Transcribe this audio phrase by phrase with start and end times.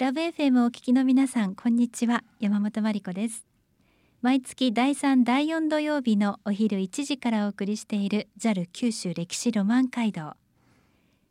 [0.00, 2.24] ラブ FM をお聞きの皆さんこんにちは。
[2.38, 3.44] 山本真理子です。
[4.22, 10.32] 毎月第3第4土曜日のお昼1時からお送りしている JAL 九州歴史ロマン街道。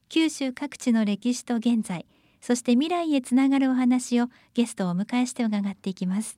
[0.08, 2.06] 九州各地の歴史と現在
[2.42, 6.38] そして未来へつながるお話をゲストをお迎えして伺っていきます。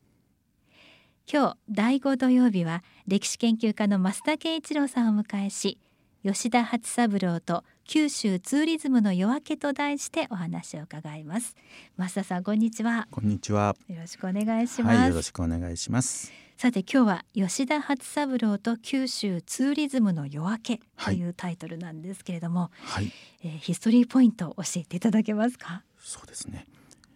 [1.30, 5.78] 今日第5土曜日は歴史研究家の増田健一郎さんをお迎えし
[6.24, 11.56] 吉田初三郎と九州ツーリズムの夜明けと題してお話を伺います。
[11.98, 13.08] 増田さんこんにちは。
[13.10, 13.76] こんにちは。
[13.88, 16.32] よろしくお願いします、はい、よろしくお願いします。
[16.58, 23.12] さて今日は吉田初三郎と九州ツーリズムの夜明けというタイトルなんですけれども、はい、
[23.44, 25.82] えー、ヒストリーポイントを教えていただけますか？
[25.98, 26.68] そうですね、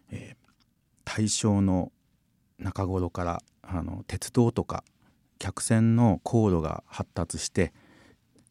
[0.10, 0.36] えー、
[1.04, 1.92] 大正の
[2.58, 4.84] 中頃からあの鉄道とか
[5.38, 7.72] 客船の航路が発達して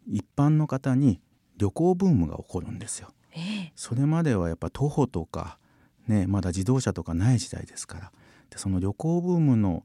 [0.07, 1.21] 一般の方に
[1.57, 3.09] 旅行ブームが起こるんですよ。
[3.33, 5.59] えー、それまではやっぱ徒歩とか、
[6.07, 8.13] ね、まだ自動車とかない時代ですから。
[8.51, 9.85] でその旅行ブームの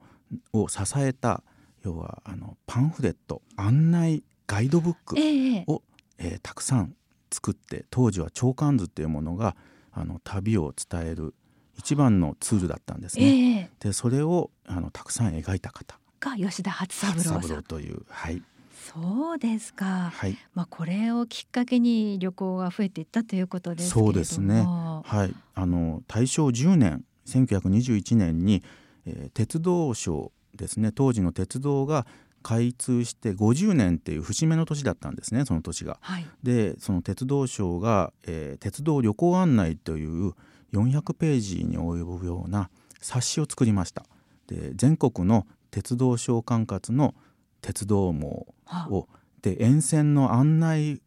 [0.53, 1.43] を支えた
[1.83, 5.81] 要はあのパンフレット案内ガイドブックを、えー、
[6.17, 6.35] え。
[6.35, 6.95] ー、たくさん
[7.31, 9.55] 作って当時は長官図っていうものが
[9.91, 11.33] あの旅を伝える
[11.77, 13.59] 一番のツールだったんですね。
[13.61, 15.97] えー、でそれをあのたくさん描いた方。
[16.19, 17.63] が吉田初三郎さん。
[17.63, 18.43] という、はい、
[18.79, 20.11] そうですか。
[20.13, 20.37] はい。
[20.53, 24.63] まあこれをきっかけに旅行が増えていったということですそうですね。
[24.63, 25.35] はい。
[25.55, 28.63] あの大正10年1921年に、
[29.05, 32.05] えー、鉄道省ですね当時の鉄道が
[32.41, 35.97] 開通して50年っていう節目の年だったんですねその年が。
[36.01, 40.33] はい、でその鉄道省が、えー、鉄道旅行案内という
[40.73, 42.69] 400ページに及ぶような
[43.01, 44.05] 冊子を作りました。
[44.47, 47.13] で全国の鉄道省管轄の
[47.61, 48.47] 鉄道網
[48.89, 49.07] を
[49.41, 51.01] で沿線の案内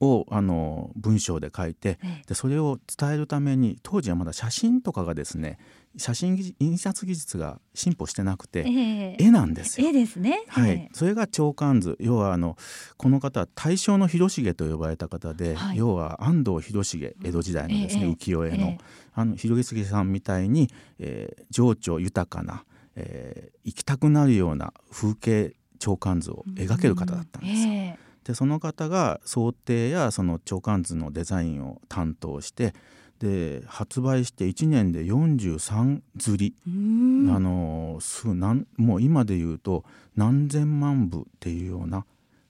[0.00, 5.58] をあの文章で書いてでそれを伝えるために当時はまだ写真とかがですね
[5.96, 9.88] 写真印刷技術が進歩してなくて、えー、絵なんですよ。
[9.88, 11.96] 絵ですね、はい、それが長官図。
[12.00, 12.56] 要はあの
[12.96, 18.78] この方大正の広重と呼ばれた方で、はい、要は安藤広重江戸時代のですね、浮世絵の,、
[19.14, 22.64] あの広重さんみたいに、えー、情緒豊かな、
[22.96, 27.72] えー、行きたくなるような風景長官図を描ける方だったんですよ。
[27.74, 32.72] えー、でその方が想定やその長官図のデザインを担当して
[33.18, 36.54] で発売して1年で43釣り。
[36.66, 39.84] あのすなんもう今で言うと
[40.16, 42.06] 何千万部っていうような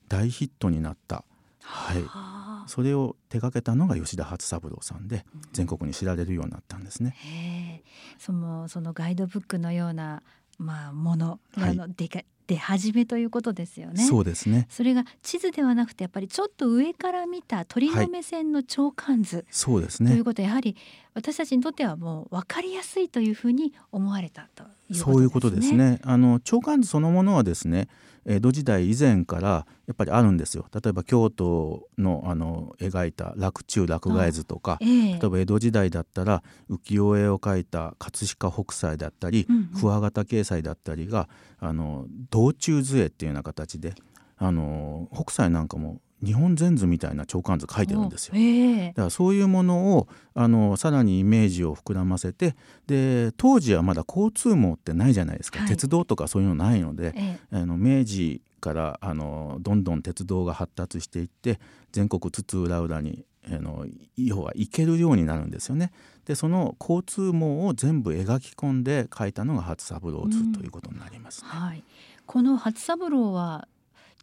[0.09, 1.25] 大ヒットになった、
[1.61, 7.83] はい、それを手掛けたのが吉田初三郎さんで全国に知られるようになったんですね。
[8.19, 10.23] そのそのガイドブックのような
[10.59, 14.05] まあもの、はい、あのでか出始めということですよね。
[14.05, 14.67] そうですね。
[14.71, 20.11] それが地図ではなくてやっぱりちょっと上から見た鳥の目線の長官図、はい、そうですね。
[20.11, 20.77] ということはやはり
[21.15, 25.13] 私たちにとってはもう分かりやすいというふうに思われたということですね。
[25.15, 26.01] そういうことですね。
[26.03, 27.89] あの長官図そのものはですね、
[28.27, 30.67] 江戸時代以前からやっぱりあるんですよ。
[30.73, 43.95] 例えば京都のあの描いた洛中洛外図とか、えー、例えば江戸時代だったら浮世絵を描いた葛飾北斎だったり、うんうん、桑形掲載だったりがあの道中図絵っていうような形で
[44.37, 61.61] あの北斎なんかも日本全図みたいな長官図書いてるんですよ、えー、だからそういうものをあのさらにイメージを膨らませてで当時はまだ交通網ってないじゃないですか、はい、鉄道とかそういうのないので、えー、あの明治からあのどんどん鉄道が発達していって
[61.93, 63.87] 全国津々浦々にあの
[64.17, 65.93] 要は行けるようになるんですよね。
[66.25, 71.51] でその交通網を全部描き込んで書いたのが初三郎図ということになります、ね。
[71.53, 71.85] うん、はい、
[72.25, 73.69] この初三郎は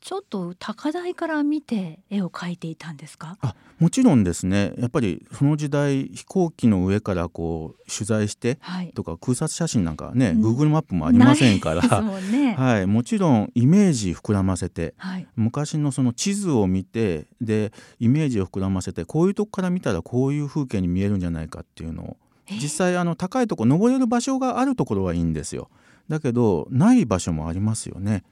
[0.02, 3.38] ちょっと高台から見て絵を描いていたんですか？
[3.42, 4.74] あもちろんですね。
[4.78, 11.82] やっぱりその時代飛行機の上からこう取材して、はい、とか空撮写真なんかね、うん、Google マップもありませんから、
[12.22, 22.18] ね、 はい、もちろんイメージ膨らませて、はい、昔のその地図を見てでイメージを膨らませてこういうとこから見たらこういう風景に見えるんじゃないかっていうのを
[22.50, 25.70] 実際あの高いとこ登れる場所があるところはいいんですよ。
[26.10, 28.24] だけどない場所もありますよね。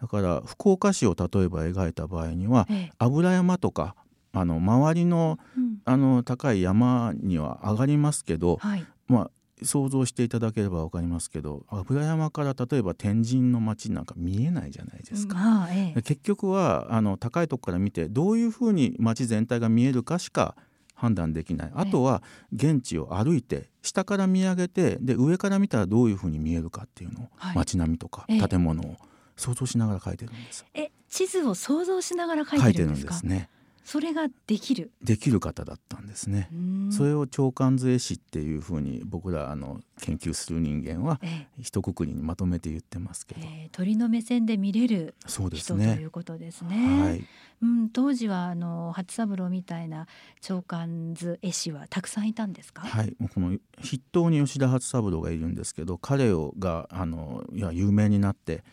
[0.00, 3.94] だから福岡市を例えば描いた場合には、ええ、油山とか
[4.32, 9.30] あの周りのうん、あの高い山には上がりますけど、はい、まあ
[9.62, 15.38] 想像していただければ分かりますけど油山から例えば天神の町なんか見えないじゃないですか。
[15.38, 20.54] うんええ、結局はあの高いとこから見てどういうふうに町全体が見えるかしか
[20.94, 21.72] 判断できない。
[21.74, 22.22] あとは
[22.52, 28.96] 現地を歩いて下から見上げてで上から見たらどういうふうに見えるかっていうのを、はい、街並みとか建物を。
[29.36, 30.64] 想像しながら書いてるんです。
[30.74, 33.48] え地図を想像しながら書いてるんですね。
[33.84, 34.90] それができる？
[35.02, 36.48] できる方だったんですね。
[36.90, 41.20] それを長官図絵師っていうふうに僕らあの研究する人間は
[41.58, 47.02] 一括りにまとめて言ってますけど、えー、鳥の目線で見れる人ね、ということですね。
[47.02, 47.24] はい
[47.62, 50.06] うん、当時はあの初三郎みたいな
[50.42, 52.82] 長官図絵師はたくさんいたんですか？
[52.82, 58.64] はい、もうこの筆頭に吉田初三郎がいるんですけど、彼をがあのいや有名になって。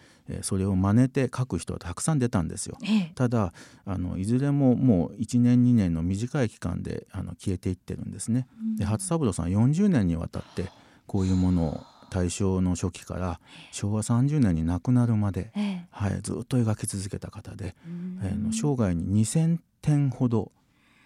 [0.41, 2.77] それを真似て書く人はたくさん出たんですよ。
[2.81, 3.51] ええ、ただ
[3.83, 8.47] あのいずれももう1年2年の短い期間であの消えていってるんですね。
[8.77, 10.71] で初三郎さん40年にわたって
[11.07, 13.39] こういうものを大正の初期から
[13.71, 17.75] 昭和30年に亡くなるまで、え、はい、ずっと描き続けた方で、
[18.21, 20.51] えー、生涯に2,000点ほど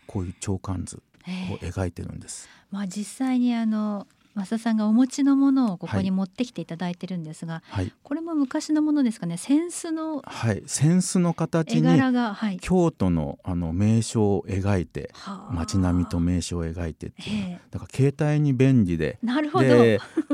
[0.05, 2.49] こういう長官図を描いてるんです。
[2.71, 4.05] まあ、実際にあの
[4.37, 9.35] 増田さんがお持ちのものをここに持ってきていただいてるんですが、はい、これも昔のものですかね？
[9.35, 10.61] 扇子のはい。
[10.61, 15.11] 扇子の形にはい、京都のあの名所を描いて
[15.51, 19.17] 街並みと名所を描いてっていう、だから携帯に便利で。
[19.23, 19.67] なるほど。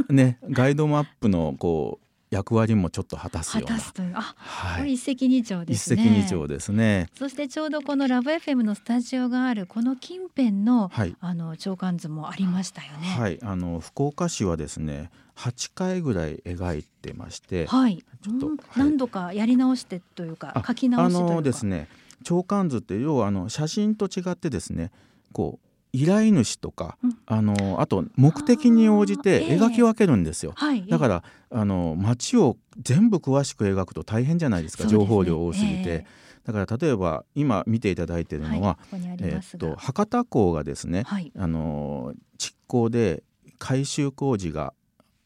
[0.09, 3.79] ねガイドマップのこう役割もちょっと果たすような。
[3.79, 6.01] というあ、はい、一石二鳥ですね。
[6.01, 7.07] 一石二鳥ですね。
[7.15, 13.07] そしてちょうどこのラブ FM のスタジオがあるこの近辺の、はい、あの長官図もありましたよね。
[13.07, 21.33] はい、あの福岡市はですね、8回ぐらい描いてまして、はい、ちょっと、はい、何度かやり直してというか書き直しというか。
[21.33, 21.87] あのですね、
[22.23, 24.91] 長官図って要はあの写真と違ってですね、
[25.31, 35.83] こう依頼主とか、うん、あのあと目的に応じて描き分けるんですよ、えーはい、だからあの街を全部詳しく描くと大変じゃないですか、ね、情報量多すぎて。
[35.85, 43.23] えー、だから例えば今見ていただいているのは、はい、えー、っと博多港がですね、はい、あの築港で
[43.59, 44.73] 改修工事が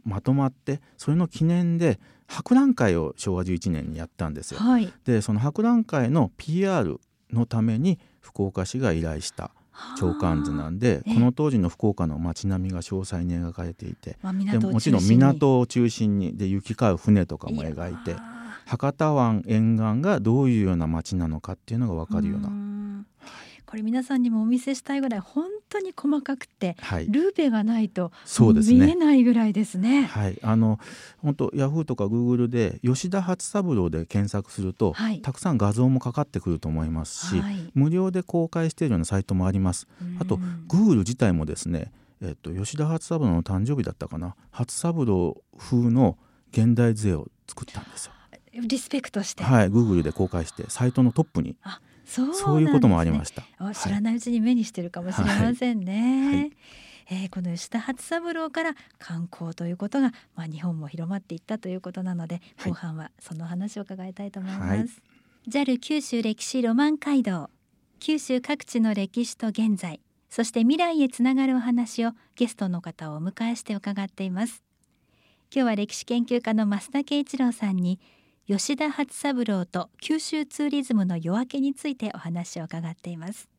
[0.04, 4.60] まとまってそれの記念で博覧会を昭和11年にやったんですよ。
[4.60, 7.00] はい、でその博覧会の PR
[7.32, 9.52] のために福岡市が依頼した
[9.98, 18.16] 長官図なんで、この当時の福岡の街並みが詳細に描かれていて、まあ、でもちろん港を中心にで行き交う船とかも描いて
[18.66, 22.50] 博多湾沿岸がどういうような街なのかっていうのが分かるような。
[23.66, 30.04] これ皆さんにもお見せしたいぐらい本当に細かくて、はい、ルーペがないと見えないぐらいですね。
[30.04, 30.80] はい、あの
[31.20, 39.88] 本当ヤフーとかグーグルで吉田初三郎で検索すると、はい、たくさん画像もかかってくると思いますし、はい、無料で公開しているようなサイトもあります。
[40.20, 40.38] あと
[40.68, 41.92] グーグル自体もですね、
[42.22, 46.18] えっと吉田初三郎の誕生日だったかな、初三郎風の
[46.52, 48.14] 現代図絵を作ったんですよ。
[48.54, 51.56] リスペクトして、はい、グーグルで公開してサイトのトップに
[52.08, 53.44] そう、ね,、そういうこともありました。
[53.74, 56.36] 知らないうちに目にしてるかもしれませんね、はい。
[56.38, 56.52] はい、
[57.12, 64.88] えー、この吉田初三郎から観光ということが、まあ、日本も広まっていったということなので、後半はその話を伺いたいと思います、はい、
[65.50, 67.50] JAL 九州歴史ロマン街道。
[68.00, 70.00] 九州各地の歴史と現在
[70.30, 74.64] そして未来へつながるお話をゲストの方をお迎えして伺っています。
[75.54, 78.00] 今日は歴史研究家の増田圭一郎さんに
[78.50, 83.57] 吉田初三郎と九州ツーリズムの夜明けについてお話を伺っています。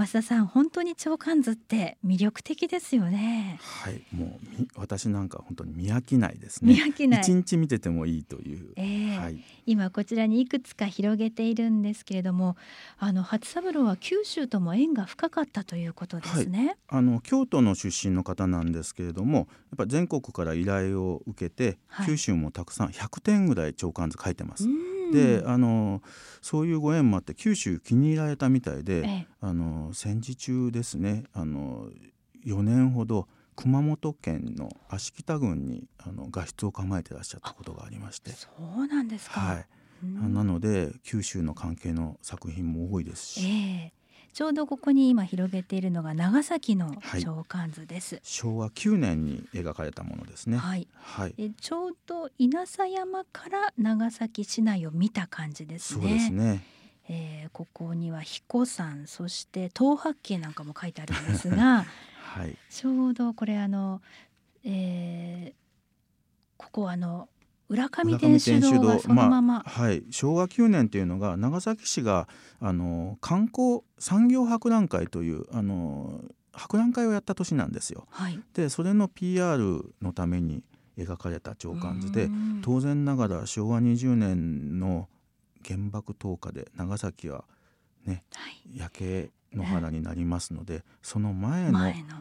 [0.00, 3.58] 増田さん本当に長官図って魅力的ですよね。
[3.60, 6.72] はいもう私なんか本当に見飽きないですね。
[6.72, 7.20] 見飽きない。
[7.20, 12.56] 一日見ててもいいという、えー、はい、今こちらにいくつか広げているんですけれども
[12.98, 19.46] あの初三郎は九州とも縁が深かったということですね、はい、あの京都の出身の方なんですけれどもやっ
[19.76, 24.66] ぱ全国から依頼を受けて、はい、九州もたくさん100点ぐらい長官図書いてます。
[25.10, 26.02] であの
[26.40, 31.24] そういうご縁もあって九州気に入られたみたいで、ええ、あの戦時中ですね。
[31.32, 31.88] あの
[32.46, 38.30] 4年ほど熊本県の芦北郡にあの画室を構えてらっしゃったことがありまして。
[38.30, 38.48] そ
[38.78, 39.66] うなんですか、はい、
[40.02, 43.92] なので九州の関係の作品も多いですし、え
[44.32, 50.56] ちょうどここに今広げているのが長崎の長官図です、はい、昭和9年に描かれたものですね。
[50.56, 56.02] はい、はい、えちょうど稲佐山から長崎市内を見た感じですね。
[56.02, 56.64] そうですね。
[57.08, 61.84] えー、ここには彦山そして東八景なんかも書いてあるんですが、
[62.22, 64.00] はい、ちょうどこれあの、
[64.62, 65.54] えー、
[66.56, 67.28] ここあの
[67.70, 69.62] 浦上天主堂がそのまま、ま。
[69.64, 72.28] あ、はい、昭和9年というのが長崎市が
[72.60, 76.20] あの観光産業博覧会というあの
[76.52, 78.08] 博覧会をやった年なんですよ。
[78.10, 80.64] はい、でそれの PR のために
[80.98, 82.28] 描かれた長官図で
[82.62, 85.08] 当然ながら昭和20年の
[85.64, 87.44] 原爆投下で長崎は
[88.06, 91.80] ね、はい、焼け野原になりますので、その前の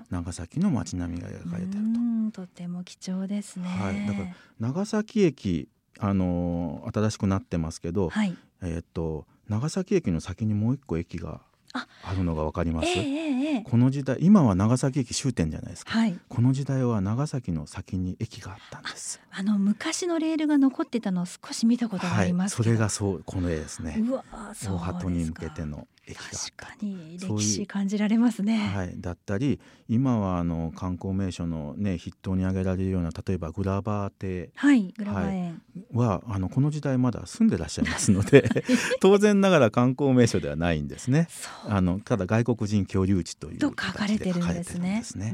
[0.09, 2.41] 長崎の街並みが描かれていると。
[2.41, 3.67] とても貴重ですね。
[3.67, 5.67] はい、だから長崎駅
[5.99, 11.41] あの新しくなってますけど、はい、えっ、と長崎駅の先にもう一個駅が
[11.73, 13.29] あるのがわかります、えええ
[13.61, 16.17] この時代今は長崎駅終点じゃないですか、はい。
[16.27, 19.19] この時代は長崎の先に駅があったんです。
[19.31, 23.97] あの昔のレールが残ってたのを少し見たことがあはいりますけど、それがそうこの絵ですね。
[23.99, 24.23] うわ
[24.53, 28.57] そう大鳩に向けてのの駅が確かに歴史感じられますね。
[28.57, 34.49] はい、だったり今はあの観光名所の、ね、筆頭に挙げられるような例えばグラバー邸。
[34.55, 34.93] はい。
[34.97, 35.61] グラバー園、
[35.93, 38.49] はあのこの時代まだ住んでらっしゃいますので
[38.99, 41.27] 当然ながら観光名所ではないんですね。
[41.29, 41.71] そう。
[41.71, 45.01] あのただ外国人居留地というと書かれてるん形ですね。
[45.03, 45.33] すね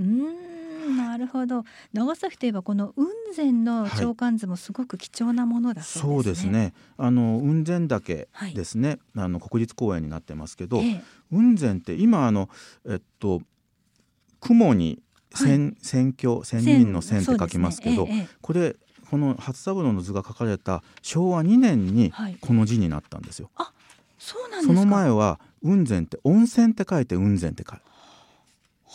[0.86, 6.34] なるほど長崎といえばこの雲仙の長官図もすごく貴重なものだそそううでね。
[6.34, 6.74] ですすね。
[6.98, 12.50] あの雲仙岳はいですね、あの国立公園になってますけど、ええ雲仙って今あの
[12.88, 13.42] えっと
[14.40, 15.02] 雲に
[15.34, 18.76] 千、千居千人の千って書きますけど、ねえええこれ
[19.10, 23.50] この初三郎の図が書かれた昭和2年にはいこの字になったんですよ。
[24.18, 24.74] そうなんですか。
[24.74, 27.80] その前は雲仙って温泉って書いて雲仙って書い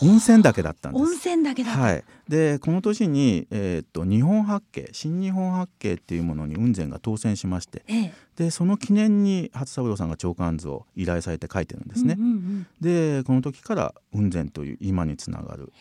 [0.03, 1.15] 温泉だけだったんで温す。
[1.29, 1.81] 泉だけだった。
[1.81, 12.17] はい、でこの年に、えーっと日本八景新日本八景っていうものに雲仙が当選しましてええでその記念に初三郎さんが長官図を依頼されて書いてるんですね。
[12.19, 15.73] うんうんうんでこの時から雲仙という今につながる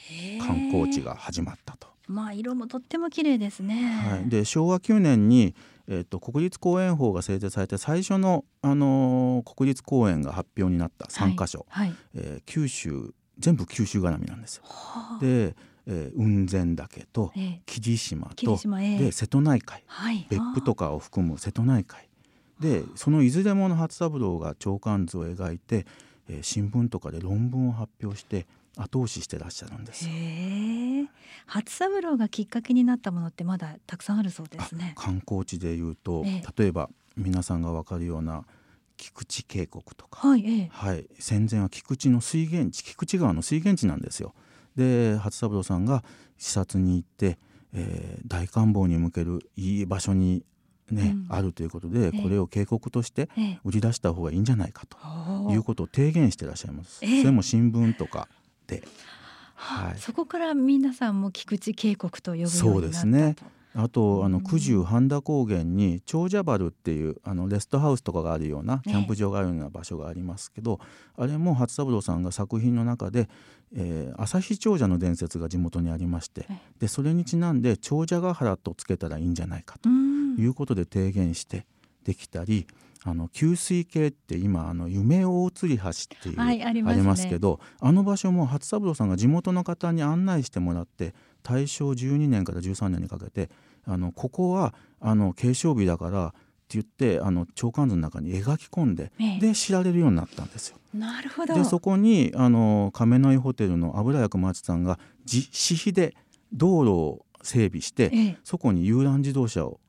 [0.46, 1.88] 観光地が始まったと。
[2.08, 3.84] まあ色もとっても綺麗ですね。
[3.84, 5.54] はい、で昭和9年に、
[5.92, 11.94] えー、と国立公園法が制定されて最初の、あのー国立公園が発表になった3カ所、はい。
[12.14, 14.64] えー九州全部九州絡みなんですよ。
[14.66, 15.20] はあ。
[15.20, 15.56] で、
[15.88, 17.62] えー雲仙岳とええ。
[17.66, 18.98] 霧島霧と島ええ。
[19.00, 19.84] で瀬戸内海。
[19.88, 20.28] はい。
[20.30, 22.08] 別府とかを含む瀬戸内海。
[22.60, 25.88] でそのいずれもの初三郎が長官図を描いて、
[26.28, 28.46] えー新聞とかで論文を発表して
[28.80, 30.08] 後押ししてらっしゃるんです。
[31.46, 34.94] 初三郎がきっかけになったものってまだたくさんあるそうですね。
[34.96, 38.46] 観光地でいうと、え例えば皆さんが分かるような
[38.98, 40.46] 菊池渓谷とか、はい。
[40.46, 40.70] ええ。
[40.72, 44.34] はい、戦前は菊池の水源地菊池川の水源地なんですよ。
[44.76, 46.04] で初三郎さんが
[46.38, 47.38] 視察に行って、
[47.74, 50.44] えー大観望に向けるいい場所に、
[50.92, 53.60] ねうんあるということで、ええこれを渓谷としてええ。
[53.64, 54.98] 売り出した方がいいんじゃないかと
[55.52, 57.00] いうことを提言してらっしゃいます。
[57.04, 58.39] ええそれも新聞とかで、
[59.56, 62.72] はい、そこから皆さんも菊池渓谷と呼ぶようになったと。
[62.72, 63.36] そうですね。
[63.76, 64.32] あとあうん。
[64.32, 68.92] の九十半田高原に長者原っていうあのレストハウスとかがあるようなええ。
[68.92, 70.80] キャンプ場があるような場所がありますけど、
[71.18, 73.30] あれも初三郎さんが作品の中で、
[73.76, 76.58] えー、朝日長者の伝説が地元にありましてえ。
[76.80, 80.36] でそれにちなんで長者ヶ原とつけたらいいんじゃないかとうん。
[80.38, 81.66] いうことで提言して
[82.04, 82.66] できたり。
[83.06, 93.50] あの給水系って今あの夢大吊橋っていう、はいありますねけどあの場所も初三郎さんが地元の方に案内してもらって大正12年から13年にかけて
[93.86, 96.38] あのここはあの継承日だからって
[96.70, 100.78] 言ってあの長官図の中に描き込んでええで知られるようになったんですよ。
[100.94, 101.56] なるほど。
[101.56, 105.00] でそこにあの亀の井ホテルの油屋小松さんが
[105.32, 106.16] 自私費で
[106.54, 108.38] 道路を整備して、ええ。
[108.44, 109.80] そこに遊覧自動車を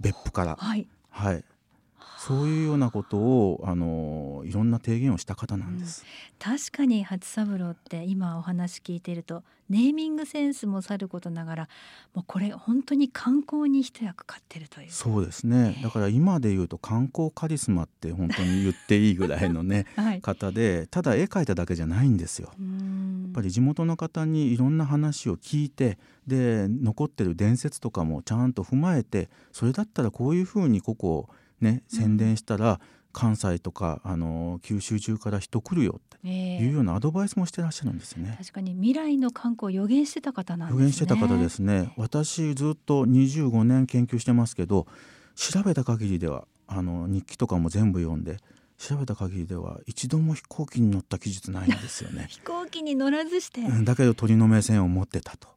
[0.00, 0.88] 別府から、はい。
[1.10, 1.44] はい、
[2.26, 6.06] そういうようなことをあのいろんな提言をした方なんです。
[6.38, 11.68] 確かに初三郎って今お話聞いているとネーミングセンスもさることながら
[12.14, 14.90] もうこれ本当に観光に一役買ってるという。
[14.90, 15.78] そうですね。
[15.82, 20.22] だから今で言うと観光カリスマって本当に言っていいぐらいのね はい。
[20.22, 22.52] 方でただ絵描いただけじゃないんですよ。
[22.58, 31.28] やっぱり地元の方にいろんな話を聞いてで残ってる伝説とかもちゃんと踏まえてそれだったらこういうふうにここを
[31.60, 32.80] ね宣伝したら
[33.12, 36.58] 関西とかあの九州中から人来るよってええ。
[36.58, 38.34] いうようなアドバイスもしてらっしゃるんですよね。
[38.38, 40.80] 確かに未来の観光を予言してた方なんですね。
[40.80, 41.92] 予言してた方ですね。
[41.96, 44.86] 私ずっと25年研究してますけど
[45.36, 48.38] 調べた限りではあの日記とかも全部読んで
[48.78, 52.26] 調べた限りでは一度も飛行機に乗った記述ないんですよね。
[52.30, 55.48] 飛行機に乗らずして、うんだけど鳥の目線を持ってたと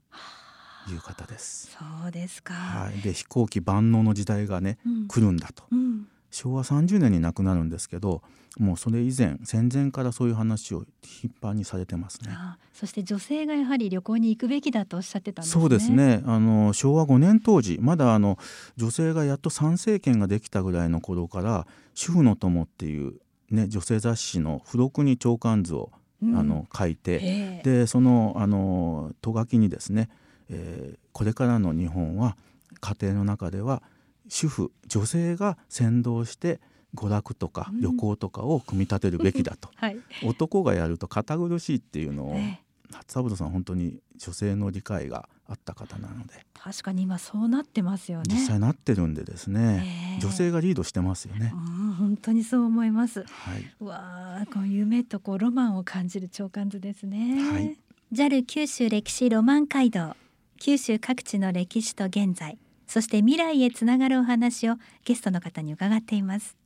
[0.92, 1.70] いう方です。
[1.72, 5.08] そうですか、はい、で飛行機万能の時代がねうん。
[5.08, 5.64] 来るんだと。
[5.72, 6.08] うん。
[6.32, 8.22] 昭和30年に亡くなるんですけど
[8.60, 12.32] もうそれ以前戦前からそういう話を頻繁にされてますね。
[12.32, 15.62] あそして女性がやはり旅行に行くべきだとおっしゃってたんですね。
[15.62, 16.24] そうですね。
[16.26, 18.38] あの昭和5年当時まだあの
[18.76, 23.14] 女性がやっと参政権ができたぐらいの頃から「主婦の友」っていう、
[23.52, 25.92] ね、女性雑誌の付録に長官図を、
[26.22, 26.36] うん。
[26.36, 27.62] あの書いて、ええ。
[27.64, 30.10] でそのあのと書きにですね、
[30.50, 32.38] えーこれからの日本は
[32.80, 33.82] 家庭の中では
[34.30, 36.60] 主婦女性が先導して
[36.94, 37.82] 娯楽とかうん。
[37.82, 42.62] 旅行とかを組み立てるべきだと、 はい、男がやると堅苦しいっていうのをえ
[42.92, 46.46] 初三郎さん本当に女性の理解があった方なので。
[46.54, 48.26] 確かに今そうなってますよね。
[48.30, 53.26] 実際なってるんでですね、女性がリードしてますよね、うん、本当にそう思います、は
[53.58, 57.78] い、わあこう夢とこうロマンを感じる長官図ですね、はい、
[58.12, 60.16] JAL 九州歴史ロマン街道
[60.58, 66.58] 九州各地の歴史と現在そして未来へつながるお話をゲストの方に伺っています。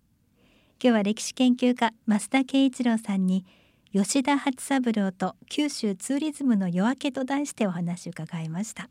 [0.84, 3.46] 今日は歴史研究家増田圭一郎さんに
[3.94, 8.90] 吉田初三郎と九州ツーリズムの夜明けと題してお話を伺いました。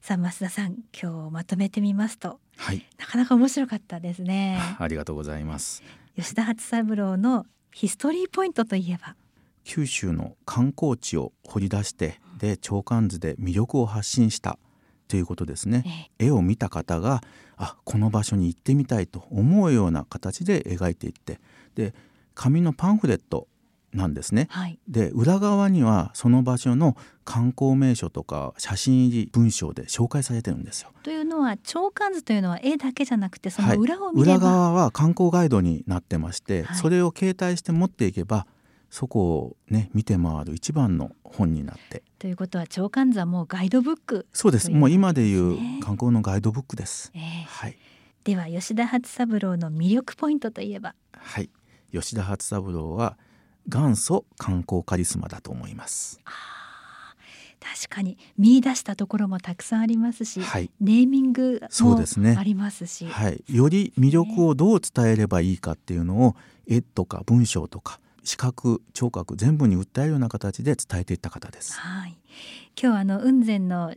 [0.00, 4.58] さあ増田さん今日まとめてみますと、はい、なかなか面白かったですね。
[4.78, 5.82] ありがとうございます。
[6.16, 9.16] 吉田初三郎のヒストリーポイントといえば？
[9.64, 14.58] 九州の観光地を掘り出してで長官図で魅力を発信した
[15.06, 17.20] ということですね、絵を見た方が
[17.56, 21.40] あこの場所に行ってみたいと思うような形で描いていって
[21.74, 21.94] で
[22.34, 23.48] 紙のパンフレット
[23.92, 30.90] なんですね、はい、で裏側にはその場所の観光名所とか写真入り文章で紹介されてるんですよ。
[31.02, 38.46] というのは長官図というのは絵だけじゃなくてその裏を見れば、はい、裏側は観光ガイドになってまして、はい、それを携帯して持っていけば
[38.90, 42.02] そこをね見て回る一番の本になって。
[42.18, 44.70] ということは長官座もガイドブック、そうです。
[44.70, 47.78] もう今でいう観光のガイドブックです、えー、はい、
[48.24, 50.94] では吉田初三郎の魅力ポイントといえば？
[51.12, 51.48] はい。
[51.92, 53.16] 吉田初三郎は
[53.66, 56.20] 元祖観光カリスマだと思います。
[57.60, 58.16] 確かに。
[58.38, 62.00] 見出したところもたくさんありますし、はい、ネーミングも
[62.38, 71.78] ありますし、ね、はい、より魅力をどう伝えればいいかっていうのを絵とか文章とか視覚聴覚全部に訴えるような形で伝えていった方です。
[71.78, 72.16] はい、
[72.80, 73.94] 今日あの雲仙の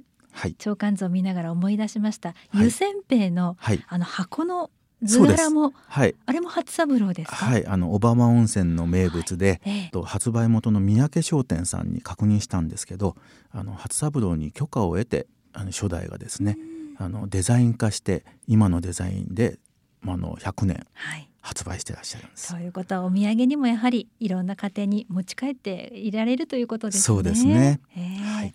[0.58, 4.72] 長官図を見ながら思い出しました、はい、湯せんべいの、はい、あの箱の
[5.04, 7.68] 図柄も、はい、あれも初三郎ですはい。
[7.68, 13.16] あの小浜温泉の名物で、はい、と発売元の三宅商店さんに確認したんですけど
[13.52, 16.58] あの初三郎に許可を得てあの初代がですね
[16.98, 19.60] あのデザイン化して今のデザインで、
[20.02, 22.48] まあの100年、はい発売してらっしゃるんです。
[22.48, 27.02] そういうことはお土産にもやはりいろんな家庭に持ち帰っていられるということですね。
[27.02, 27.82] そうですね。
[27.94, 28.54] はい。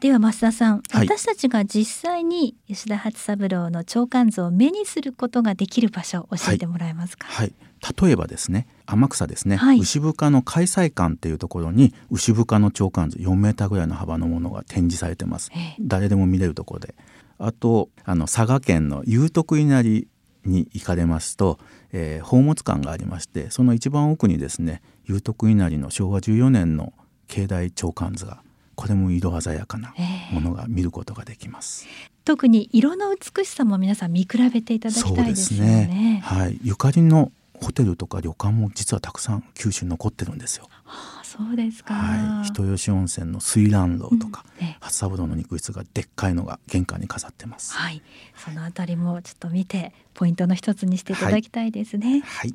[0.00, 7.26] では増田さん、はい、私たちが実際に吉田初三郎の長官像を目にすることができる場所を教えてもらえますか？
[7.26, 7.52] はい、
[7.82, 15.50] はい、例えばですね天草ですね、はい、牛深の開催館っていうところに牛深の長官図4メーターぐらいの幅のものが展示されてます。
[15.80, 16.94] 誰でも見れるところで。
[17.38, 20.06] あとあの佐賀県の有徳稲荷
[20.46, 21.58] に行かれますと、
[21.92, 26.92] えー、宝物館がありましてその一番奥にですね有徳稲荷の昭和14年の
[27.28, 28.42] 境内長官図が
[28.74, 29.94] これも色鮮やかな
[30.32, 36.58] ものが見ることができます、えー、特に色の美しさも皆さん見比べていただきたいですよね、ね、はい。
[36.62, 40.66] ゆかりのホテルとか旅館も実はたくさん九州に残ってるんですよ。
[40.84, 41.94] はあ、そうですか。
[41.94, 47.74] はい、人吉温泉の水蘭楼とか、うんね、初三郎の肉質がでっかいのが玄関に飾ってます。
[47.74, 48.02] はい、
[48.36, 52.20] そのあたりもちょっと見てポイントの一つにしていただきたいですね。
[52.20, 52.54] はい、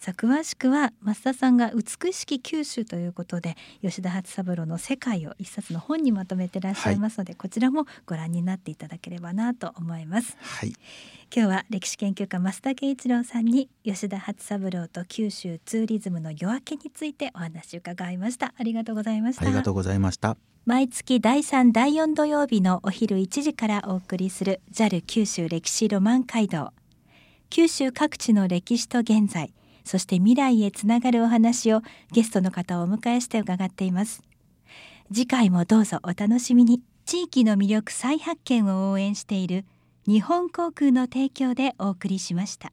[0.00, 10.38] さあ詳しくは増田さんが美しき九州ということで吉田初三郎の世界を一冊の本にまとめてらっしゃいますので、はい、こちらもご覧になっていただければなと思います。
[10.40, 10.70] はい。
[11.30, 18.54] 今日は歴史研究家増田圭一郎さんに吉田初三郎と九州ツーリズムの夜明けについてお話を伺いました。
[18.56, 19.44] ありがとうございました。
[19.44, 20.38] ありがとうございました。
[20.64, 26.72] 毎月第3第4土曜日のお昼1時からお送りする JAL 九州歴史ロマン街道。
[27.50, 29.52] 九州各地の歴史と現在
[29.90, 34.22] そして未来へつながるお話をゲストの方をお迎えして伺っています。
[35.08, 36.80] 次回もどうぞお楽しみに。
[37.06, 39.64] 地域の魅力再発見を応援している
[40.06, 42.72] 日本航空の提供でお送りしました。